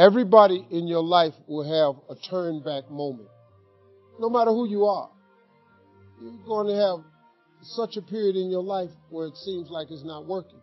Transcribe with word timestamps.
Everybody 0.00 0.66
in 0.70 0.88
your 0.88 1.02
life 1.02 1.34
will 1.46 1.62
have 1.62 2.00
a 2.08 2.18
turn 2.30 2.62
back 2.62 2.90
moment. 2.90 3.28
No 4.18 4.30
matter 4.30 4.50
who 4.50 4.66
you 4.66 4.86
are. 4.86 5.10
You're 6.22 6.32
going 6.46 6.68
to 6.68 6.74
have 6.74 7.04
such 7.60 7.98
a 7.98 8.02
period 8.02 8.34
in 8.34 8.50
your 8.50 8.62
life 8.62 8.88
where 9.10 9.26
it 9.26 9.36
seems 9.36 9.68
like 9.68 9.90
it's 9.90 10.02
not 10.02 10.26
working. 10.26 10.62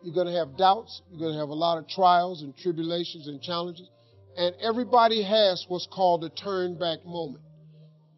You're 0.00 0.14
going 0.14 0.28
to 0.28 0.38
have 0.38 0.56
doubts. 0.56 1.02
You're 1.10 1.18
going 1.18 1.32
to 1.32 1.40
have 1.40 1.48
a 1.48 1.54
lot 1.54 1.78
of 1.78 1.88
trials 1.88 2.42
and 2.42 2.56
tribulations 2.56 3.26
and 3.26 3.42
challenges. 3.42 3.88
And 4.36 4.54
everybody 4.62 5.24
has 5.24 5.64
what's 5.66 5.88
called 5.92 6.22
a 6.22 6.28
turn 6.28 6.78
back 6.78 7.04
moment. 7.04 7.42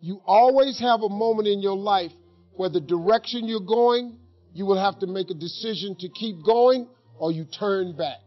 You 0.03 0.21
always 0.27 0.79
have 0.81 1.01
a 1.01 1.09
moment 1.09 1.49
in 1.49 1.63
your 1.63 1.77
life 1.77 2.13
where 2.53 2.69
the 2.69 2.83
direction 2.83 3.49
you're 3.49 3.61
going, 3.61 4.19
you 4.53 4.67
will 4.67 4.79
have 4.79 4.99
to 4.99 5.07
make 5.07 5.31
a 5.31 5.35
decision 5.35 5.97
to 6.01 6.11
keep 6.11 6.45
going 6.45 6.87
or 7.19 7.33
you 7.33 7.47
turn 7.47 7.97
back. 7.97 8.19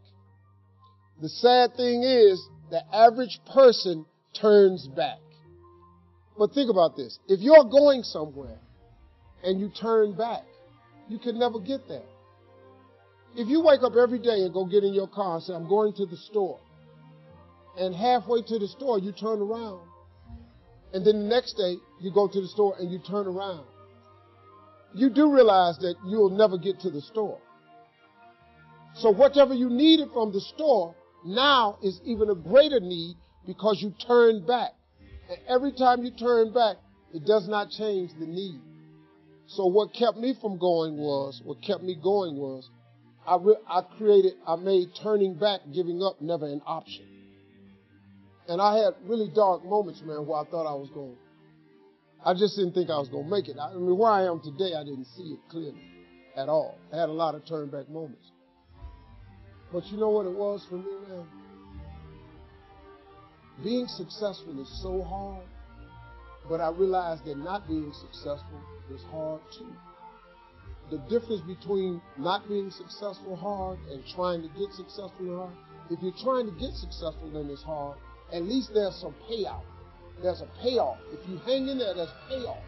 The 1.21 1.29
sad 1.29 1.75
thing 1.75 2.03
is, 2.03 2.45
the 2.69 2.81
average 2.93 3.39
person 3.53 4.05
turns 4.33 4.87
back. 4.87 5.19
But 6.37 6.53
think 6.53 6.69
about 6.69 6.95
this. 6.97 7.19
If 7.27 7.39
you're 7.39 7.63
going 7.65 8.03
somewhere 8.03 8.59
and 9.43 9.59
you 9.59 9.69
turn 9.69 10.15
back, 10.15 10.43
you 11.07 11.19
can 11.19 11.37
never 11.37 11.59
get 11.59 11.87
there. 11.87 12.03
If 13.35 13.47
you 13.47 13.61
wake 13.61 13.81
up 13.83 13.93
every 13.95 14.19
day 14.19 14.41
and 14.41 14.53
go 14.53 14.65
get 14.65 14.83
in 14.83 14.93
your 14.93 15.07
car 15.07 15.35
and 15.35 15.43
say, 15.43 15.53
I'm 15.53 15.67
going 15.67 15.93
to 15.93 16.05
the 16.05 16.17
store, 16.17 16.59
and 17.77 17.95
halfway 17.95 18.41
to 18.43 18.59
the 18.59 18.67
store 18.67 18.99
you 18.99 19.11
turn 19.11 19.41
around, 19.41 19.81
and 20.93 21.05
then 21.05 21.23
the 21.23 21.27
next 21.27 21.53
day 21.53 21.75
you 21.99 22.11
go 22.13 22.27
to 22.27 22.41
the 22.41 22.47
store 22.47 22.75
and 22.79 22.91
you 22.91 22.99
turn 22.99 23.27
around, 23.27 23.65
you 24.93 25.09
do 25.09 25.31
realize 25.33 25.77
that 25.79 25.95
you'll 26.07 26.29
never 26.29 26.57
get 26.57 26.79
to 26.81 26.91
the 26.91 27.01
store. 27.01 27.39
So 28.95 29.09
whatever 29.09 29.55
you 29.55 29.69
needed 29.69 30.09
from 30.13 30.31
the 30.31 30.41
store 30.41 30.95
now 31.25 31.77
is 31.81 31.99
even 32.05 32.29
a 32.29 32.35
greater 32.35 32.79
need 32.79 33.15
because 33.45 33.81
you 33.81 33.93
turn 34.05 34.45
back. 34.45 34.71
And 35.29 35.37
every 35.47 35.71
time 35.71 36.03
you 36.03 36.11
turn 36.11 36.53
back, 36.53 36.77
it 37.13 37.25
does 37.25 37.47
not 37.47 37.69
change 37.69 38.11
the 38.19 38.25
need. 38.25 38.59
So 39.47 39.65
what 39.65 39.93
kept 39.93 40.17
me 40.17 40.35
from 40.39 40.57
going 40.57 40.97
was, 40.97 41.41
what 41.43 41.61
kept 41.61 41.83
me 41.83 41.95
going 42.01 42.35
was, 42.35 42.69
I, 43.25 43.37
re- 43.37 43.55
I 43.67 43.81
created, 43.97 44.33
I 44.47 44.55
made 44.55 44.89
turning 45.01 45.35
back, 45.35 45.61
giving 45.73 46.01
up 46.01 46.21
never 46.21 46.45
an 46.45 46.61
option. 46.65 47.05
And 48.47 48.61
I 48.61 48.77
had 48.77 48.93
really 49.05 49.29
dark 49.33 49.63
moments, 49.63 50.01
man, 50.01 50.25
where 50.25 50.39
I 50.39 50.45
thought 50.45 50.69
I 50.69 50.75
was 50.75 50.89
going. 50.93 51.17
I 52.25 52.33
just 52.33 52.55
didn't 52.55 52.73
think 52.73 52.89
I 52.89 52.97
was 52.97 53.09
going 53.09 53.25
to 53.25 53.29
make 53.29 53.47
it. 53.47 53.57
I 53.59 53.73
mean, 53.73 53.97
where 53.97 54.11
I 54.11 54.25
am 54.25 54.41
today, 54.41 54.73
I 54.75 54.83
didn't 54.83 55.07
see 55.15 55.33
it 55.33 55.39
clearly 55.49 55.81
at 56.35 56.49
all. 56.49 56.77
I 56.91 56.97
had 56.97 57.09
a 57.09 57.13
lot 57.13 57.35
of 57.35 57.45
turn 57.45 57.69
back 57.69 57.89
moments. 57.89 58.31
But 59.73 59.87
you 59.87 59.97
know 59.97 60.09
what 60.09 60.27
it 60.27 60.31
was 60.31 60.63
for 60.69 60.75
me, 60.75 60.91
man? 61.09 61.25
Being 63.63 63.87
successful 63.87 64.61
is 64.61 64.69
so 64.83 65.01
hard, 65.01 65.47
but 66.47 66.61
I 66.61 66.69
realized 66.69 67.25
that 67.25 67.37
not 67.37 67.67
being 67.67 67.91
successful 67.91 68.61
is 68.93 69.01
hard 69.09 69.41
too. 69.57 69.73
The 70.91 70.99
difference 71.09 71.41
between 71.41 72.01
not 72.19 72.47
being 72.47 72.69
successful 72.69 73.35
hard 73.35 73.79
and 73.91 74.03
trying 74.13 74.43
to 74.43 74.47
get 74.49 74.71
successful 74.73 75.37
hard, 75.37 75.55
if 75.89 75.99
you're 76.03 76.23
trying 76.23 76.45
to 76.45 76.59
get 76.59 76.75
successful 76.75 77.31
then 77.33 77.49
it's 77.49 77.63
hard, 77.63 77.97
at 78.31 78.43
least 78.43 78.71
there's 78.75 78.95
some 78.95 79.15
payout. 79.27 79.63
There's 80.21 80.41
a 80.41 80.49
payoff. 80.61 80.99
If 81.11 81.27
you 81.27 81.37
hang 81.39 81.67
in 81.67 81.79
there, 81.79 81.95
there's 81.95 82.13
payoff. 82.29 82.63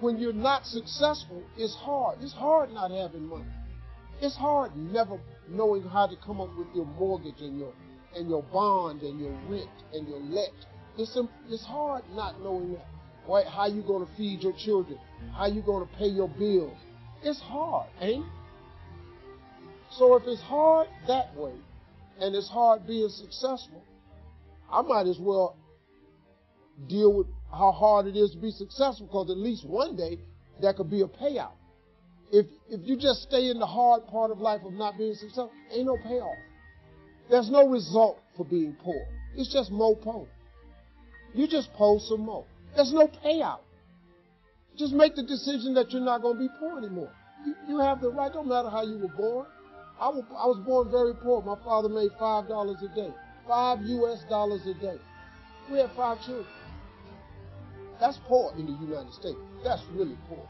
When 0.00 0.18
you're 0.18 0.34
not 0.34 0.66
successful, 0.66 1.42
it's 1.56 1.74
hard. 1.74 2.18
It's 2.20 2.34
hard 2.34 2.70
not 2.70 2.90
having 2.90 3.26
money. 3.26 3.46
It's 4.20 4.36
hard 4.36 4.76
never 4.76 5.18
knowing 5.48 5.82
how 5.82 6.06
to 6.06 6.16
come 6.16 6.40
up 6.40 6.56
with 6.56 6.68
your 6.74 6.86
mortgage 6.86 7.40
and 7.40 7.58
your 7.58 7.72
and 8.16 8.28
your 8.28 8.42
bond 8.42 9.02
and 9.02 9.20
your 9.20 9.32
rent 9.48 9.68
and 9.92 10.08
your 10.08 10.20
let. 10.20 10.50
It's 10.96 11.16
it's 11.48 11.64
hard 11.64 12.02
not 12.12 12.40
knowing 12.42 12.72
that. 12.72 12.86
Right? 13.28 13.46
How 13.46 13.66
you 13.66 13.82
going 13.82 14.06
to 14.06 14.12
feed 14.16 14.42
your 14.42 14.54
children? 14.54 14.98
How 15.34 15.46
you 15.46 15.60
going 15.62 15.86
to 15.86 15.94
pay 15.96 16.06
your 16.06 16.28
bills? 16.28 16.76
It's 17.22 17.40
hard, 17.40 17.88
ain't 18.00 18.24
it? 18.24 18.30
So 19.90 20.16
if 20.16 20.22
it's 20.26 20.40
hard 20.42 20.88
that 21.06 21.34
way, 21.36 21.52
and 22.20 22.34
it's 22.34 22.48
hard 22.48 22.86
being 22.86 23.08
successful, 23.08 23.82
I 24.70 24.82
might 24.82 25.06
as 25.06 25.18
well 25.18 25.56
deal 26.88 27.12
with 27.12 27.26
how 27.50 27.72
hard 27.72 28.06
it 28.06 28.16
is 28.16 28.32
to 28.32 28.38
be 28.38 28.50
successful 28.50 29.06
because 29.06 29.30
at 29.30 29.36
least 29.36 29.64
one 29.64 29.96
day 29.96 30.18
there 30.60 30.72
could 30.74 30.90
be 30.90 31.00
a 31.02 31.06
payout. 31.06 31.52
If 32.30 32.46
if 32.68 32.80
you 32.84 32.96
just 32.96 33.22
stay 33.22 33.50
in 33.50 33.58
the 33.58 33.66
hard 33.66 34.06
part 34.08 34.30
of 34.30 34.38
life 34.38 34.60
of 34.64 34.72
not 34.72 34.98
being 34.98 35.14
successful, 35.14 35.50
ain't 35.72 35.86
no 35.86 35.96
payoff. 35.96 36.36
There's 37.30 37.50
no 37.50 37.68
result 37.68 38.18
for 38.36 38.44
being 38.44 38.76
poor. 38.82 39.06
It's 39.36 39.52
just 39.52 39.70
more 39.70 39.96
poor. 39.96 40.26
You 41.34 41.46
just 41.46 41.72
post 41.74 42.08
some 42.08 42.20
more. 42.20 42.44
There's 42.74 42.92
no 42.92 43.08
payout. 43.08 43.60
Just 44.76 44.92
make 44.92 45.14
the 45.16 45.22
decision 45.22 45.74
that 45.74 45.90
you're 45.90 46.02
not 46.02 46.22
going 46.22 46.36
to 46.36 46.40
be 46.40 46.48
poor 46.58 46.78
anymore. 46.78 47.10
You, 47.44 47.54
you 47.68 47.78
have 47.78 48.00
the 48.00 48.10
right. 48.10 48.32
Don't 48.32 48.48
matter 48.48 48.70
how 48.70 48.82
you 48.82 48.98
were 48.98 49.08
born. 49.08 49.46
I 50.00 50.08
was, 50.08 50.24
I 50.30 50.46
was 50.46 50.58
born 50.64 50.90
very 50.90 51.14
poor. 51.14 51.42
My 51.42 51.56
father 51.64 51.88
made 51.88 52.10
five 52.18 52.46
dollars 52.48 52.76
a 52.82 52.94
day, 52.94 53.12
five 53.46 53.80
U.S. 53.82 54.20
dollars 54.30 54.62
a 54.66 54.74
day. 54.74 54.96
We 55.70 55.78
had 55.78 55.90
five 55.96 56.18
children. 56.24 56.46
That's 58.00 58.18
poor 58.28 58.52
in 58.56 58.66
the 58.66 58.72
United 58.72 59.12
States. 59.12 59.38
That's 59.64 59.82
really 59.92 60.16
poor. 60.28 60.46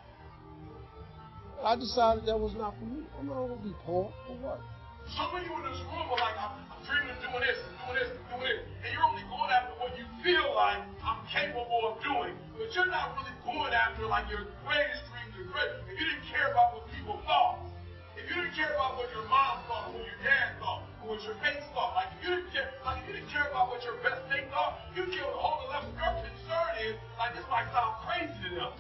I 1.65 1.75
decided 1.75 2.23
that 2.27 2.39
was 2.39 2.55
not 2.55 2.79
for 2.79 2.87
me. 2.87 3.03
I'm 3.19 3.27
not 3.27 3.51
going 3.51 3.59
to 3.59 3.65
be 3.67 3.75
poor 3.83 4.15
for 4.31 4.37
what? 4.39 4.63
So 5.11 5.27
you 5.35 5.51
in 5.51 5.65
this 5.67 5.83
room 5.91 6.07
are 6.07 6.21
like, 6.23 6.39
I'm, 6.39 6.55
I'm 6.71 6.81
dreaming 6.87 7.11
of 7.11 7.19
doing 7.19 7.43
this, 7.43 7.59
doing 7.83 7.99
this, 7.99 8.11
doing 8.31 8.47
this, 8.47 8.61
and 8.85 8.89
you're 8.95 9.03
only 9.03 9.27
going 9.27 9.51
after 9.51 9.75
what 9.83 9.91
you 9.99 10.07
feel 10.23 10.47
like 10.55 10.85
I'm 11.03 11.19
capable 11.27 11.83
of 11.91 11.99
doing, 11.99 12.37
but 12.55 12.71
you're 12.71 12.93
not 12.93 13.17
really 13.19 13.35
going 13.43 13.75
after 13.75 14.07
like 14.07 14.31
your 14.31 14.47
greatest 14.63 15.03
dreams 15.11 15.35
are 15.35 15.49
great. 15.51 15.73
If 15.91 15.97
you 15.99 16.07
didn't 16.07 16.29
care 16.31 16.55
about 16.55 16.79
what 16.79 16.85
people 16.95 17.19
thought, 17.27 17.67
if 18.15 18.29
you 18.31 18.37
didn't 18.39 18.55
care 18.55 18.71
about 18.79 19.01
what 19.01 19.11
your 19.11 19.27
mom 19.27 19.65
thought, 19.67 19.91
what 19.97 20.05
your 20.05 20.21
dad 20.23 20.61
thought, 20.63 20.87
or 21.03 21.17
what 21.17 21.21
your 21.27 21.35
mates 21.43 21.67
thought, 21.75 21.99
like 21.99 22.13
if 22.15 22.19
you 22.23 22.31
didn't 22.39 22.53
care, 22.55 22.71
like 22.85 23.03
if 23.03 23.05
you 23.11 23.15
didn't 23.19 23.33
care 23.35 23.49
about 23.51 23.73
what 23.73 23.83
your 23.83 23.99
best 24.05 24.23
mate 24.31 24.47
thought, 24.55 24.79
you 24.95 25.09
care 25.11 25.25
what 25.27 25.35
the 25.35 25.43
whole 25.43 25.67
level 25.73 25.91
your 25.97 26.15
concern 26.23 26.71
is, 26.85 26.95
like 27.19 27.35
this 27.35 27.49
might 27.51 27.67
sound 27.75 27.97
crazy 28.05 28.37
to 28.47 28.51
them. 28.55 28.73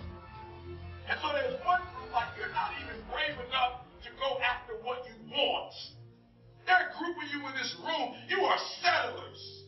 And 1.08 1.16
so 1.24 1.32
there's 1.32 1.56
one 1.64 1.80
to 3.46 4.10
go 4.18 4.38
after 4.40 4.74
what 4.82 5.04
you 5.06 5.14
want. 5.32 5.72
A 6.68 6.98
group 6.98 7.16
of 7.16 7.32
you 7.32 7.46
in 7.46 7.54
this 7.54 7.76
room, 7.82 8.14
you 8.28 8.44
are 8.44 8.58
settlers. 8.82 9.64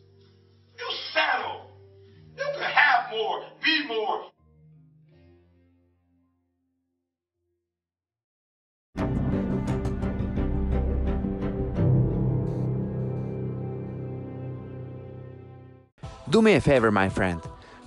You 0.78 0.86
settle. 1.12 1.70
You 2.36 2.44
can 2.54 2.62
have 2.62 3.10
more, 3.10 3.44
be 3.64 3.86
more. 3.86 4.30
Do 16.28 16.42
me 16.42 16.52
a 16.54 16.60
favor, 16.60 16.92
my 16.92 17.08
friend. 17.08 17.40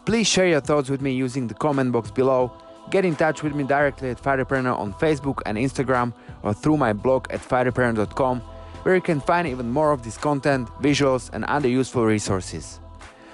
Please 0.06 0.28
share 0.28 0.48
your 0.48 0.60
thoughts 0.60 0.90
with 0.90 1.02
me 1.02 1.14
using 1.14 1.48
the 1.48 1.54
comment 1.54 1.94
box 1.94 2.12
below. 2.12 2.52
Get 2.90 3.06
in 3.06 3.16
touch 3.16 3.44
with 3.44 3.56
me 3.56 3.64
directly 3.64 4.10
at 4.10 4.22
Firepreneur 4.22 4.78
on 4.78 4.94
Facebook 4.94 5.42
and 5.46 5.58
Instagram 5.58 6.14
or 6.44 6.54
through 6.54 6.78
my 6.78 6.94
blog 6.94 7.28
at 7.32 7.40
firepreneur.com 7.40 8.42
where 8.84 8.96
you 8.96 9.02
can 9.02 9.20
find 9.20 9.48
even 9.48 9.70
more 9.70 9.92
of 9.92 10.04
this 10.04 10.18
content, 10.18 10.68
visuals, 10.82 11.30
and 11.34 11.46
other 11.46 11.70
useful 11.70 12.06
resources. 12.06 12.80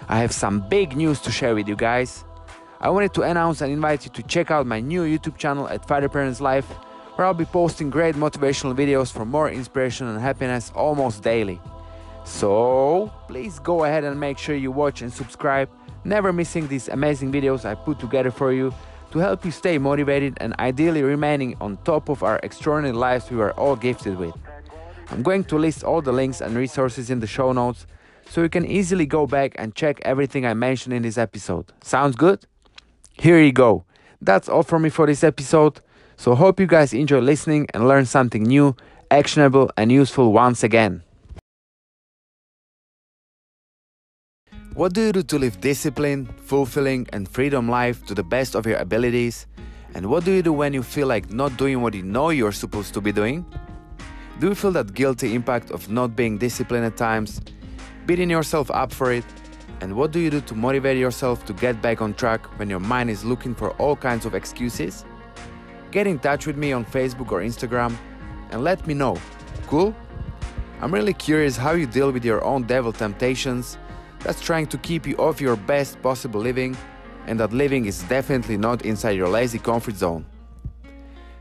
I 0.08 0.20
have 0.20 0.32
some 0.32 0.68
big 0.70 0.96
news 0.96 1.20
to 1.22 1.32
share 1.32 1.56
with 1.56 1.68
you 1.68 1.76
guys. 1.76 2.24
I 2.80 2.90
wanted 2.90 3.14
to 3.16 3.24
announce 3.24 3.62
and 3.62 3.74
invite 3.74 4.06
you 4.06 4.12
to 4.12 4.24
check 4.24 4.52
out 4.52 4.66
my 4.66 4.80
new 4.80 5.04
YouTube 5.04 5.38
channel 5.38 5.68
at 5.68 5.88
Firepreneur's 5.88 6.40
Life, 6.40 6.70
where 7.16 7.28
I'll 7.28 7.34
be 7.34 7.46
posting 7.46 7.90
great 7.90 8.16
motivational 8.16 8.76
videos 8.76 9.12
for 9.12 9.26
more 9.26 9.50
inspiration 9.50 10.08
and 10.08 10.20
happiness 10.22 10.72
almost 10.76 11.24
daily. 11.24 11.60
So, 12.24 13.12
please 13.28 13.60
go 13.60 13.86
ahead 13.86 14.04
and 14.04 14.19
make 14.19 14.38
sure 14.38 14.56
you 14.56 14.72
watch 14.72 15.02
and 15.02 15.12
subscribe, 15.12 15.69
never 16.04 16.31
missing 16.31 16.68
these 16.68 16.88
amazing 16.90 17.31
videos 17.31 17.66
I 17.66 17.75
put 17.75 18.00
together 18.00 18.31
for 18.31 18.54
you 18.54 18.74
to 19.11 19.19
help 19.19 19.44
you 19.45 19.51
stay 19.51 19.77
motivated 19.77 20.38
and 20.39 20.56
ideally 20.59 21.03
remaining 21.03 21.56
on 21.59 21.77
top 21.83 22.09
of 22.09 22.23
our 22.23 22.39
extraordinary 22.44 22.95
lives 22.95 23.29
we 23.31 23.41
are 23.41 23.51
all 23.51 23.75
gifted 23.75 24.17
with. 24.17 24.35
I'm 25.11 25.23
going 25.23 25.44
to 25.45 25.57
list 25.57 25.83
all 25.83 26.01
the 26.01 26.11
links 26.11 26.41
and 26.41 26.56
resources 26.56 27.09
in 27.09 27.19
the 27.19 27.27
show 27.27 27.51
notes 27.51 27.88
so 28.29 28.44
you 28.44 28.50
can 28.50 28.65
easily 28.65 29.06
go 29.06 29.25
back 29.25 29.56
and 29.57 29.73
check 29.73 30.00
everything 30.03 30.45
I 30.45 30.53
mentioned 30.53 30.94
in 30.94 31.01
this 31.01 31.17
episode. 31.17 31.71
Sounds 31.81 32.15
good? 32.15 32.45
Here 33.13 33.41
you 33.41 33.51
go. 33.51 33.85
That's 34.21 34.47
all 34.47 34.63
from 34.63 34.83
me 34.83 34.89
for 34.89 35.07
this 35.07 35.23
episode. 35.23 35.79
So 36.15 36.35
hope 36.35 36.59
you 36.59 36.67
guys 36.67 36.94
enjoy 36.94 37.19
listening 37.19 37.67
and 37.73 37.88
learn 37.88 38.06
something 38.06 38.44
new, 38.44 38.75
actionable 39.09 39.71
and 39.77 39.91
useful 39.91 40.31
once 40.31 40.63
again. 40.63 41.01
What 44.80 44.94
do 44.94 45.02
you 45.02 45.12
do 45.12 45.24
to 45.24 45.38
live 45.38 45.60
disciplined, 45.60 46.34
fulfilling 46.40 47.06
and 47.12 47.28
freedom 47.28 47.68
life 47.68 48.06
to 48.06 48.16
the 48.16 48.24
best 48.24 48.56
of 48.56 48.66
your 48.66 48.78
abilities? 48.78 49.46
And 49.94 50.06
what 50.06 50.24
do 50.24 50.31
you 50.31 50.42
do 50.42 50.54
when 50.54 50.74
you 50.74 50.84
feel 50.84 51.06
like 51.06 51.34
not 51.34 51.58
doing 51.58 51.81
what 51.81 51.94
you 51.94 52.02
know 52.02 52.30
you're 52.30 52.54
supposed 52.54 52.94
to 52.94 53.02
be 53.02 53.12
doing? 53.12 53.46
Do 54.40 54.48
you 54.48 54.56
feel 54.56 54.72
that 54.72 54.94
guilty 54.94 55.36
impact 55.36 55.70
of 55.72 55.90
not 55.90 56.16
being 56.16 56.38
disciplined 56.38 56.86
at 56.86 56.96
times? 56.96 57.42
Beating 58.06 58.30
yourself 58.30 58.72
up 58.72 58.94
for 58.94 59.12
it? 59.12 59.26
And 59.81 59.98
what 59.98 60.14
do 60.14 60.20
you 60.22 60.30
do 60.30 60.40
to 60.40 60.56
motivate 60.56 60.98
yourself 60.98 61.44
to 61.48 61.52
get 61.52 61.81
back 61.81 62.02
on 62.02 62.14
track 62.14 62.46
when 62.58 62.70
your 62.70 62.80
mind 62.80 63.10
is 63.10 63.26
looking 63.26 63.56
for 63.56 63.72
all 63.72 63.98
kinds 63.98 64.26
of 64.26 64.34
excuses? 64.34 65.04
Get 65.92 66.08
in 66.08 66.20
touch 66.20 66.48
with 66.48 66.56
me 66.56 66.72
on 66.72 66.86
Facebook 66.86 67.34
or 67.34 67.42
Instagram 67.42 67.98
and 68.52 68.64
let 68.64 68.88
me 68.88 68.94
know. 68.94 69.18
Cool? 69.68 69.94
I'm 70.80 70.94
really 70.94 71.14
curious 71.14 71.58
how 71.58 71.74
you 71.74 71.86
deal 71.86 72.14
with 72.14 72.24
your 72.24 72.42
own 72.46 72.64
devil 72.64 72.94
temptations 72.94 73.78
that's 74.21 74.42
trying 74.42 74.68
to 74.68 74.77
keep 74.77 75.07
you 75.07 75.16
off 75.18 75.42
your 75.42 75.56
best 75.56 76.01
possible 76.01 76.42
living 76.42 76.75
and 77.27 77.39
that 77.39 77.54
living 77.54 77.86
is 77.86 78.04
definitely 78.04 78.57
not 78.57 78.83
inside 78.83 79.12
your 79.12 79.30
lazy 79.30 79.60
comfort 79.60 79.95
zone. 79.95 80.25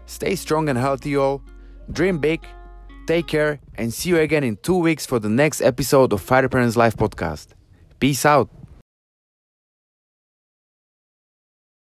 Stay 0.07 0.35
strong 0.37 0.69
and 0.69 0.79
healthy, 0.79 1.17
all. 1.17 1.43
Dream 1.91 2.19
big. 2.19 2.47
Take 3.07 3.27
care 3.27 3.61
and 3.75 3.93
see 3.93 4.11
you 4.11 4.19
again 4.19 4.45
in 4.45 4.57
two 4.57 4.77
weeks 4.77 5.07
for 5.07 5.19
the 5.19 5.31
next 5.31 5.63
episode 5.63 6.13
of 6.13 6.25
Firepreneur's 6.25 6.77
Life 6.77 6.97
podcast. 6.97 7.49
Peace 7.99 8.27
out. 8.27 8.51